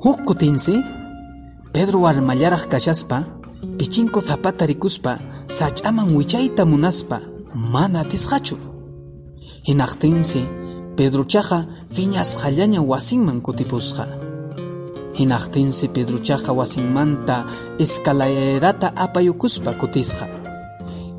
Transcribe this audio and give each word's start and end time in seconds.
Huk 0.00 0.24
kutinsi 0.24 0.80
Pedro 1.76 2.00
warmallaraq 2.08 2.72
kashaspa 2.72 3.20
pichinko 3.76 4.24
zapata 4.24 4.64
rikuspa 4.64 5.18
sach'aman 5.44 6.16
wichayta 6.16 6.64
munaspa 6.64 7.20
mana 7.52 8.00
atisqachu. 8.00 8.56
Hinaqtinsi 9.68 10.40
Pedrochaqa 10.96 11.66
phiñasqallaña 11.92 12.80
wasinman 12.80 13.44
kutipusqa. 13.44 14.08
Hinaqtinsi 15.20 15.92
Pedrochaqa 15.92 16.56
wasinmanta 16.56 17.44
escalerata 17.78 18.96
apayukuspa 18.96 19.76
kutisqa. 19.76 20.24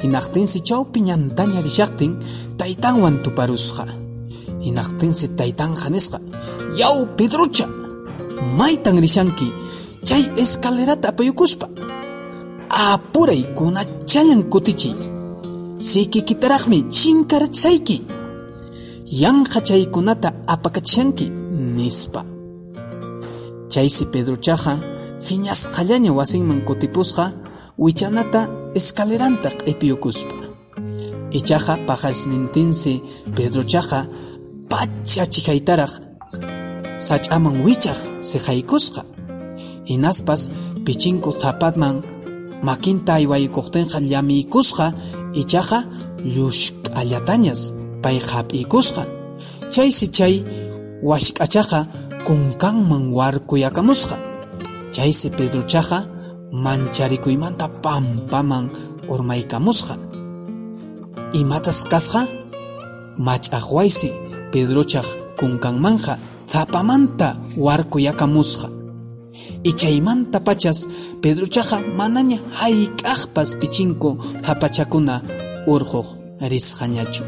Hinaqtinsi 0.02 0.66
chawpi 0.66 1.06
ñantaña 1.06 1.62
rishaqtin 1.62 2.18
taytanwan 2.58 3.22
tuparusqa. 3.22 3.86
Hinaqtinsi 4.66 5.38
taytanqa 5.38 5.88
nisqa 5.94 6.18
yaw 6.82 7.06
Pedrocha 7.14 7.81
maytan 8.58 8.98
rishanki 8.98 9.48
chay 10.04 10.24
escalerata 10.42 11.10
apayukuspa. 11.10 11.68
Apuray 12.70 13.44
kunachallan 13.58 14.44
kutichiy. 14.52 14.96
Sikikitaraqmi 15.78 16.78
chinkarachisayki. 16.96 17.98
Yanqa 19.24 19.60
chaykunata 19.62 20.30
apakachishanki 20.48 21.26
nispa. 21.76 22.22
Chaysi 23.72 24.06
Pedrochaqa 24.14 24.74
phiñasqallaña 25.26 26.12
wasinman 26.12 26.62
kutipusqa 26.68 27.34
wichanata 27.78 28.42
escaleranta 28.76 29.50
q'ipiyukuspa. 29.60 30.36
Paqarisnintinsi 31.88 32.94
Pedrochaqa 33.36 34.00
pacha 34.70 35.24
chihaytaraq 35.26 36.11
sach'aman 37.08 37.56
wichaq 37.66 38.00
siqaykusqa. 38.30 39.02
Hinaspas 39.90 40.42
pichinko 40.86 41.32
zapatman 41.42 41.96
makinta 42.68 43.18
aywaykuqtinqa 43.20 43.98
llamiykusqa 44.10 44.86
ichaqa 45.42 45.80
llushk'allatañas 46.34 47.62
pay 48.04 48.18
hap'iykusqa. 48.30 49.04
Chaysi 49.74 50.08
chay 50.18 50.36
washk'achaqa 51.10 51.80
kunkanman 52.28 53.04
warkuyakamusqa. 53.18 54.16
Chaysi 54.94 55.28
Pedrochaqa 55.38 56.00
mancharikuymanta 56.52 57.66
pampaman 57.84 58.66
urmaykamusqa. 59.12 59.96
Imatas 61.34 61.80
kasqa 61.92 62.22
mach'aqwaysi 63.18 64.10
Pedrochaq 64.52 65.08
kunkanmanqa 65.40 66.14
zapamanta 66.52 67.28
warkuyakamusqa. 67.58 68.68
Ichaymanta 69.64 70.40
pachas 70.48 70.80
Pedrochaqa 71.22 71.78
manaña 72.00 72.38
hayk'aqpas 72.60 73.50
pichinko 73.60 74.10
zapachakuna 74.46 75.16
urquq 75.74 76.08
risqañachu. 76.52 77.24